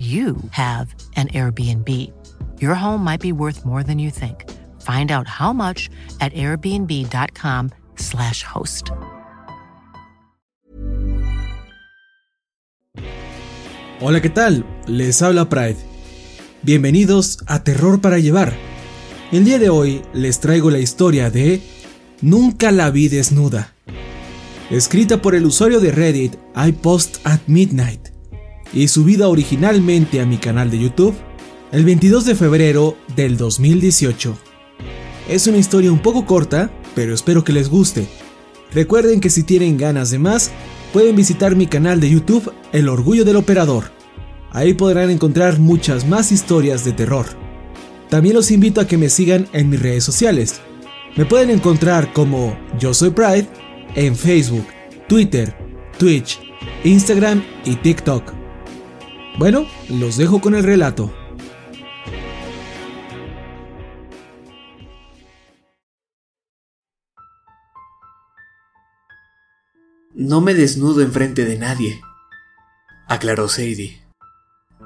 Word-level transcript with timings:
you 0.00 0.36
have 0.52 0.94
an 1.16 1.28
Airbnb. 1.28 1.88
Your 2.58 2.74
home 2.74 3.04
might 3.04 3.20
be 3.20 3.32
worth 3.32 3.66
more 3.66 3.82
than 3.82 3.98
you 3.98 4.10
think. 4.10 4.46
Find 4.80 5.10
out 5.10 5.28
how 5.28 5.52
much 5.52 5.90
at 6.20 6.32
airbnb.com/slash 6.32 8.44
host. 8.44 8.92
Hola, 14.00 14.22
¿qué 14.22 14.30
tal? 14.30 14.64
Les 14.86 15.20
habla 15.20 15.50
Pride. 15.50 15.76
Bienvenidos 16.62 17.40
a 17.46 17.62
Terror 17.62 18.00
para 18.00 18.18
Llevar. 18.18 18.54
El 19.32 19.44
día 19.44 19.58
de 19.58 19.68
hoy 19.68 20.00
les 20.14 20.40
traigo 20.40 20.70
la 20.70 20.78
historia 20.78 21.28
de 21.30 21.60
Nunca 22.22 22.72
la 22.72 22.90
vi 22.90 23.08
desnuda. 23.08 23.74
Escrita 24.70 25.20
por 25.20 25.34
el 25.34 25.44
usuario 25.44 25.78
de 25.80 25.92
Reddit 25.92 26.36
I 26.56 26.72
Post 26.72 27.18
at 27.24 27.40
Midnight 27.46 28.09
y 28.72 28.88
subida 28.88 29.28
originalmente 29.28 30.20
a 30.20 30.26
mi 30.26 30.38
canal 30.38 30.70
de 30.70 30.78
YouTube 30.78 31.14
el 31.72 31.84
22 31.84 32.24
de 32.24 32.34
febrero 32.34 32.96
del 33.14 33.36
2018. 33.36 34.36
Es 35.28 35.46
una 35.46 35.58
historia 35.58 35.92
un 35.92 36.00
poco 36.00 36.26
corta, 36.26 36.70
pero 36.94 37.14
espero 37.14 37.44
que 37.44 37.52
les 37.52 37.68
guste. 37.68 38.08
Recuerden 38.72 39.20
que 39.20 39.30
si 39.30 39.42
tienen 39.42 39.76
ganas 39.76 40.10
de 40.10 40.18
más, 40.18 40.50
pueden 40.92 41.14
visitar 41.16 41.54
mi 41.54 41.66
canal 41.66 42.00
de 42.00 42.10
YouTube 42.10 42.52
El 42.72 42.88
Orgullo 42.88 43.24
del 43.24 43.36
Operador. 43.36 43.92
Ahí 44.50 44.74
podrán 44.74 45.10
encontrar 45.10 45.60
muchas 45.60 46.06
más 46.06 46.32
historias 46.32 46.84
de 46.84 46.92
terror. 46.92 47.26
También 48.08 48.34
los 48.34 48.50
invito 48.50 48.80
a 48.80 48.86
que 48.86 48.98
me 48.98 49.08
sigan 49.08 49.48
en 49.52 49.70
mis 49.70 49.80
redes 49.80 50.02
sociales. 50.02 50.60
Me 51.16 51.24
pueden 51.24 51.50
encontrar 51.50 52.12
como 52.12 52.58
Yo 52.78 52.92
Soy 52.92 53.10
Pride 53.10 53.46
en 53.94 54.16
Facebook, 54.16 54.66
Twitter, 55.08 55.54
Twitch, 55.98 56.40
Instagram 56.82 57.42
y 57.64 57.76
TikTok. 57.76 58.39
Bueno, 59.38 59.66
los 59.88 60.16
dejo 60.16 60.40
con 60.40 60.54
el 60.54 60.64
relato. 60.64 61.12
No 70.12 70.40
me 70.40 70.52
desnudo 70.54 71.00
enfrente 71.00 71.44
de 71.44 71.56
nadie, 71.56 72.02
aclaró 73.06 73.48
Sadie. 73.48 74.02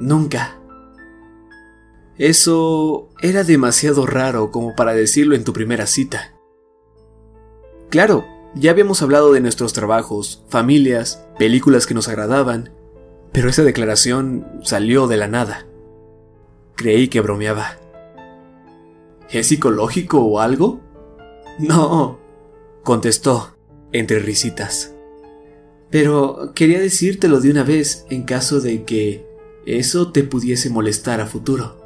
Nunca. 0.00 0.58
Eso 2.18 3.10
era 3.22 3.44
demasiado 3.44 4.06
raro 4.06 4.50
como 4.50 4.74
para 4.74 4.92
decirlo 4.92 5.36
en 5.36 5.44
tu 5.44 5.52
primera 5.52 5.86
cita. 5.86 6.32
Claro, 7.90 8.26
ya 8.54 8.72
habíamos 8.72 9.02
hablado 9.02 9.32
de 9.32 9.40
nuestros 9.40 9.72
trabajos, 9.72 10.44
familias, 10.48 11.24
películas 11.38 11.86
que 11.86 11.94
nos 11.94 12.08
agradaban, 12.08 12.72
pero 13.32 13.48
esa 13.48 13.62
declaración 13.62 14.46
salió 14.62 15.06
de 15.06 15.16
la 15.16 15.28
nada. 15.28 15.66
Creí 16.76 17.08
que 17.08 17.20
bromeaba. 17.20 17.76
¿Es 19.30 19.48
psicológico 19.48 20.20
o 20.20 20.40
algo? 20.40 20.80
No, 21.58 22.18
contestó, 22.82 23.56
entre 23.92 24.18
risitas. 24.18 24.94
Pero 25.90 26.52
quería 26.54 26.80
decírtelo 26.80 27.40
de 27.40 27.50
una 27.50 27.62
vez 27.62 28.06
en 28.10 28.22
caso 28.22 28.60
de 28.60 28.84
que 28.84 29.26
eso 29.66 30.10
te 30.10 30.22
pudiese 30.22 30.70
molestar 30.70 31.20
a 31.20 31.26
futuro. 31.26 31.80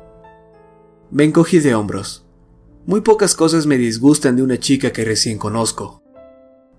Me 1.11 1.25
encogí 1.25 1.59
de 1.59 1.75
hombros. 1.75 2.25
Muy 2.87 3.01
pocas 3.01 3.35
cosas 3.35 3.67
me 3.67 3.79
disgustan 3.79 4.37
de 4.37 4.43
una 4.43 4.59
chica 4.59 4.93
que 4.93 5.05
recién 5.05 5.39
conozco. 5.39 6.03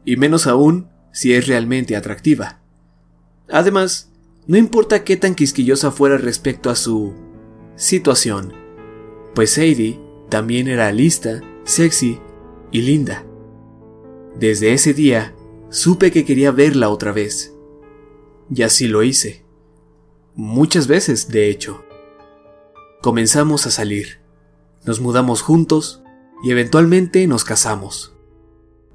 Y 0.03 0.17
menos 0.17 0.47
aún 0.47 0.89
si 1.11 1.33
es 1.33 1.47
realmente 1.47 1.95
atractiva. 1.95 2.59
Además, 3.49 4.11
no 4.47 4.57
importa 4.57 5.03
qué 5.03 5.17
tan 5.17 5.33
quisquillosa 5.33 5.91
fuera 5.91 6.17
respecto 6.17 6.69
a 6.69 6.75
su 6.75 7.13
situación, 7.75 8.53
pues 9.33 9.51
Sadie 9.51 9.99
también 10.29 10.67
era 10.67 10.91
lista, 10.91 11.41
sexy 11.63 12.19
y 12.71 12.81
linda. 12.81 13.25
Desde 14.39 14.73
ese 14.73 14.93
día, 14.93 15.33
supe 15.69 16.11
que 16.11 16.25
quería 16.25 16.51
verla 16.51 16.89
otra 16.89 17.11
vez. 17.11 17.53
Y 18.53 18.61
así 18.61 18.87
lo 18.87 19.01
hice. 19.01 19.43
Muchas 20.35 20.87
veces, 20.87 21.29
de 21.29 21.49
hecho. 21.49 21.83
Comenzamos 23.01 23.65
a 23.65 23.71
salir. 23.71 24.19
Nos 24.83 24.99
mudamos 24.99 25.41
juntos 25.41 26.03
y 26.43 26.51
eventualmente 26.51 27.25
nos 27.27 27.43
casamos. 27.43 28.13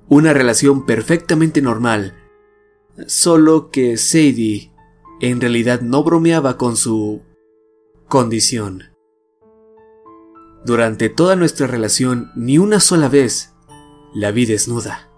Una 0.08 0.32
relación 0.32 0.86
perfectamente 0.86 1.62
normal, 1.62 2.16
solo 3.06 3.70
que 3.70 3.96
Sadie 3.96 4.69
en 5.20 5.40
realidad 5.40 5.82
no 5.82 6.02
bromeaba 6.02 6.56
con 6.56 6.76
su 6.76 7.22
condición. 8.08 8.84
Durante 10.64 11.08
toda 11.08 11.36
nuestra 11.36 11.66
relación, 11.66 12.30
ni 12.34 12.58
una 12.58 12.80
sola 12.80 13.08
vez 13.08 13.54
la 14.14 14.30
vi 14.30 14.46
desnuda. 14.46 15.10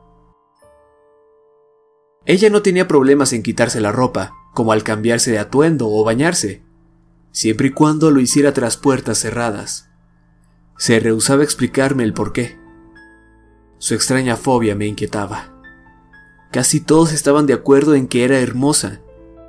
Ella 2.27 2.51
no 2.51 2.63
tenía 2.63 2.87
problemas 2.87 3.33
en 3.33 3.43
quitarse 3.43 3.81
la 3.81 3.93
ropa, 3.93 4.33
como 4.55 4.73
al 4.73 4.83
cambiarse 4.83 5.31
de 5.31 5.39
atuendo 5.39 5.89
o 5.89 6.05
bañarse, 6.05 6.63
siempre 7.31 7.69
y 7.69 7.71
cuando 7.71 8.11
lo 8.11 8.21
hiciera 8.21 8.53
tras 8.53 8.77
puertas 8.77 9.19
cerradas. 9.19 9.89
Se 10.79 10.99
rehusaba 11.01 11.43
explicarme 11.43 12.05
el 12.05 12.13
por 12.13 12.33
qué. 12.33 12.59
Su 13.79 13.95
extraña 13.95 14.37
fobia 14.37 14.75
me 14.75 14.87
inquietaba. 14.87 15.53
Casi 16.51 16.81
todos 16.81 17.13
estaban 17.13 17.47
de 17.47 17.55
acuerdo 17.55 17.95
en 17.95 18.09
que 18.09 18.25
era 18.25 18.39
hermosa 18.39 19.02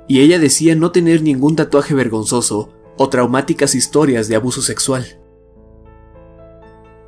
y 0.06 0.20
ella 0.20 0.38
decía 0.38 0.74
no 0.74 0.92
tener 0.92 1.22
ningún 1.22 1.56
tatuaje 1.56 1.94
vergonzoso 1.94 2.70
o 2.96 3.08
traumáticas 3.08 3.74
historias 3.74 4.28
de 4.28 4.36
abuso 4.36 4.62
sexual. 4.62 5.18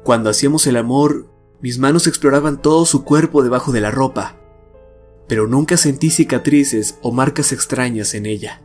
Cuando 0.02 0.31
hacíamos 0.31 0.66
el 0.66 0.76
amor, 0.76 1.31
mis 1.60 1.78
manos 1.78 2.06
exploraban 2.06 2.62
todo 2.62 2.87
su 2.87 3.04
cuerpo 3.04 3.43
debajo 3.43 3.72
de 3.72 3.81
la 3.81 3.90
ropa, 3.90 4.37
pero 5.28 5.46
nunca 5.46 5.76
sentí 5.76 6.10
cicatrices 6.10 6.98
o 7.02 7.12
marcas 7.12 7.52
extrañas 7.52 8.14
en 8.14 8.26
ella. 8.26 8.62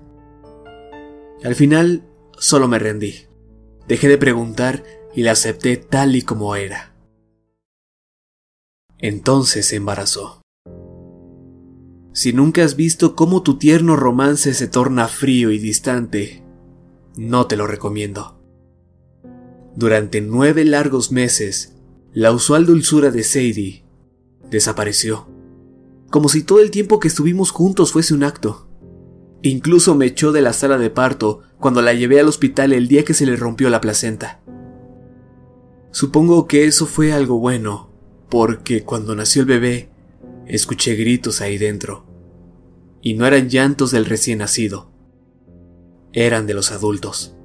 Al 1.44 1.56
final, 1.56 2.04
solo 2.38 2.68
me 2.68 2.80
rendí. 2.80 3.25
Dejé 3.88 4.07
de 4.07 4.18
preguntar 4.18 4.84
y 5.16 5.24
la 5.24 5.31
acepté 5.31 5.77
tal 5.77 6.16
y 6.16 6.22
como 6.22 6.56
era. 6.56 6.94
Entonces 9.00 9.66
se 9.66 9.77
embarazó 9.77 10.40
si 12.13 12.34
nunca 12.34 12.63
has 12.63 12.75
visto 12.75 13.16
cómo 13.16 13.42
tu 13.42 13.58
tierno 13.58 13.96
romance 13.96 14.54
se 14.54 14.68
torna 14.68 15.08
frío 15.08 15.52
y 15.52 15.60
distante, 15.60 16.44
no 17.16 17.48
te 17.48 17.56
lo 17.56 17.68
recomiendo. 17.68 18.38
Durante 19.75 20.19
nueve 20.19 20.66
largos 20.66 21.12
meses, 21.12 21.75
la 22.13 22.31
usual 22.31 22.66
dulzura 22.66 23.12
de 23.12 23.24
Sadie 23.24 23.86
desapareció, 24.50 25.28
como 26.10 26.28
si 26.28 26.44
todo 26.44 26.60
el 26.60 26.72
tiempo 26.72 27.00
que 27.00 27.08
estuvimos 27.08 27.52
juntos 27.52 27.94
fuese 27.94 28.13
un 28.13 28.24
acto. 28.24 28.68
Incluso 29.42 29.96
me 29.96 30.06
echó 30.06 30.34
de 30.34 30.42
la 30.42 30.52
sala 30.52 30.78
de 30.78 30.90
parto 30.90 31.40
cuando 31.60 31.81
la 31.81 31.94
llevé 31.94 32.19
al 32.19 32.28
hospital 32.28 32.74
el 32.74 32.90
día 32.90 33.06
que 33.06 33.13
se 33.13 33.25
le 33.25 33.38
rompió 33.38 33.69
la 33.69 33.80
placenta. 33.80 34.42
Supongo 35.92 36.48
que 36.48 36.66
eso 36.66 36.86
fue 36.86 37.13
algo 37.13 37.40
bueno, 37.40 37.90
porque 38.30 38.84
cuando 38.84 39.16
nació 39.16 39.44
el 39.44 39.48
bebé, 39.48 39.90
escuché 40.51 40.95
gritos 40.95 41.39
ahí 41.39 41.57
dentro. 41.57 42.06
Y 43.01 43.13
no 43.13 43.25
eran 43.25 43.50
llantos 43.50 43.92
del 43.92 44.06
recién 44.06 44.39
nacido, 44.39 44.92
eran 46.13 46.45
de 46.45 46.53
los 46.53 46.71
adultos. 46.71 47.36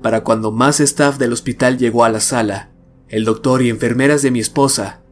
Para 0.00 0.22
cuando 0.22 0.52
más 0.52 0.80
staff 0.80 1.18
del 1.18 1.32
hospital 1.32 1.76
llegó 1.76 2.04
a 2.04 2.08
la 2.08 2.20
sala, 2.20 2.70
el 3.08 3.24
doctor 3.24 3.62
y 3.62 3.68
enfermeras 3.68 4.22
de 4.22 4.30
mi 4.30 4.38
esposa 4.38 5.02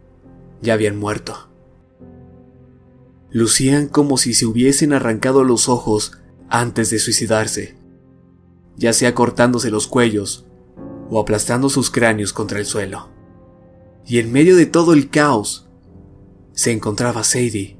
ya 0.63 0.75
habían 0.75 0.97
muerto. 0.97 1.51
Lucían 3.31 3.89
como 3.89 4.17
si 4.17 4.33
se 4.33 4.47
hubiesen 4.47 4.93
arrancado 4.93 5.45
los 5.45 5.69
ojos 5.69 6.13
antes 6.49 6.89
de 6.89 7.01
suicidarse, 7.01 7.77
ya 8.77 8.93
sea 8.93 9.15
cortándose 9.15 9.71
los 9.71 9.89
cuellos 9.89 10.47
o 11.11 11.21
aplastando 11.21 11.69
sus 11.69 11.91
cráneos 11.91 12.33
contra 12.33 12.61
el 12.61 12.65
suelo. 12.65 13.11
Y 14.07 14.19
en 14.19 14.33
medio 14.33 14.57
de 14.57 14.65
todo 14.65 14.95
el 14.95 15.11
caos, 15.11 15.68
se 16.59 16.73
encontraba 16.73 17.23
Sadie, 17.23 17.77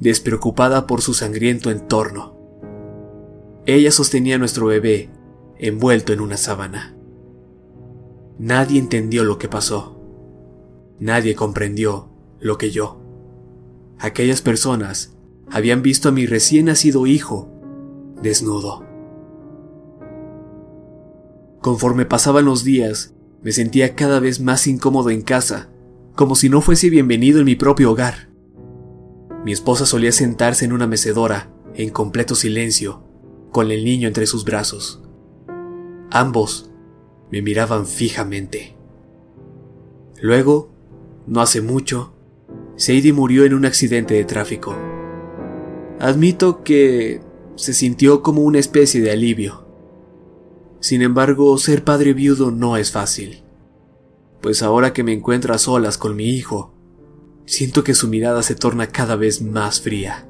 despreocupada 0.00 0.86
por 0.86 1.02
su 1.02 1.12
sangriento 1.12 1.70
entorno. 1.70 2.38
Ella 3.66 3.92
sostenía 3.92 4.36
a 4.36 4.38
nuestro 4.38 4.64
bebé 4.64 5.10
envuelto 5.58 6.14
en 6.14 6.20
una 6.22 6.38
sábana. 6.38 6.96
Nadie 8.38 8.78
entendió 8.78 9.24
lo 9.24 9.36
que 9.36 9.50
pasó. 9.50 10.00
Nadie 10.98 11.34
comprendió 11.34 12.08
lo 12.40 12.56
que 12.56 12.70
yo. 12.70 12.98
Aquellas 13.98 14.40
personas 14.40 15.14
habían 15.50 15.82
visto 15.82 16.08
a 16.08 16.12
mi 16.12 16.24
recién 16.24 16.64
nacido 16.64 17.06
hijo 17.06 17.50
desnudo. 18.22 18.86
Conforme 21.60 22.06
pasaban 22.06 22.46
los 22.46 22.64
días, 22.64 23.12
me 23.42 23.52
sentía 23.52 23.94
cada 23.94 24.18
vez 24.18 24.40
más 24.40 24.66
incómodo 24.66 25.10
en 25.10 25.20
casa, 25.20 25.68
como 26.18 26.34
si 26.34 26.48
no 26.48 26.60
fuese 26.60 26.90
bienvenido 26.90 27.38
en 27.38 27.44
mi 27.44 27.54
propio 27.54 27.92
hogar. 27.92 28.28
Mi 29.44 29.52
esposa 29.52 29.86
solía 29.86 30.10
sentarse 30.10 30.64
en 30.64 30.72
una 30.72 30.88
mecedora, 30.88 31.54
en 31.74 31.90
completo 31.90 32.34
silencio, 32.34 33.04
con 33.52 33.70
el 33.70 33.84
niño 33.84 34.08
entre 34.08 34.26
sus 34.26 34.44
brazos. 34.44 35.00
Ambos 36.10 36.72
me 37.30 37.40
miraban 37.40 37.86
fijamente. 37.86 38.76
Luego, 40.20 40.72
no 41.28 41.40
hace 41.40 41.60
mucho, 41.60 42.14
Sadie 42.74 43.12
murió 43.12 43.44
en 43.44 43.54
un 43.54 43.64
accidente 43.64 44.14
de 44.14 44.24
tráfico. 44.24 44.74
Admito 46.00 46.64
que 46.64 47.20
se 47.54 47.72
sintió 47.72 48.24
como 48.24 48.42
una 48.42 48.58
especie 48.58 49.00
de 49.00 49.12
alivio. 49.12 49.68
Sin 50.80 51.00
embargo, 51.02 51.56
ser 51.58 51.84
padre 51.84 52.12
viudo 52.12 52.50
no 52.50 52.76
es 52.76 52.90
fácil, 52.90 53.44
pues 54.40 54.62
ahora 54.62 54.92
que 54.92 55.02
me 55.02 55.12
encuentro 55.12 55.54
a 55.54 55.58
solas 55.58 55.98
con 55.98 56.16
mi 56.16 56.30
hijo, 56.30 56.74
siento 57.46 57.84
que 57.84 57.94
su 57.94 58.08
mirada 58.08 58.42
se 58.42 58.54
torna 58.54 58.88
cada 58.88 59.16
vez 59.16 59.42
más 59.42 59.80
fría. 59.80 60.28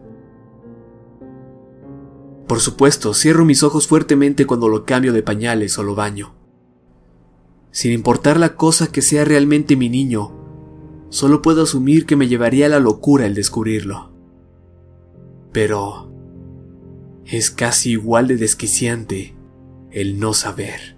Por 2.46 2.60
supuesto, 2.60 3.12
cierro 3.12 3.44
mis 3.44 3.62
ojos 3.62 3.86
fuertemente 3.86 4.46
cuando 4.46 4.68
lo 4.68 4.86
cambio 4.86 5.12
de 5.12 5.22
pañales 5.22 5.78
o 5.78 5.82
lo 5.82 5.94
baño. 5.94 6.34
Sin 7.70 7.92
importar 7.92 8.40
la 8.40 8.56
cosa 8.56 8.90
que 8.90 9.02
sea 9.02 9.24
realmente 9.24 9.76
mi 9.76 9.90
niño, 9.90 10.32
solo 11.10 11.42
puedo 11.42 11.62
asumir 11.62 12.06
que 12.06 12.16
me 12.16 12.26
llevaría 12.26 12.66
a 12.66 12.70
la 12.70 12.80
locura 12.80 13.26
el 13.26 13.34
descubrirlo. 13.34 14.12
Pero 15.52 16.10
es 17.26 17.50
casi 17.50 17.90
igual 17.92 18.26
de 18.28 18.36
desquiciante 18.36 19.36
el 19.90 20.18
no 20.18 20.32
saber. 20.32 20.97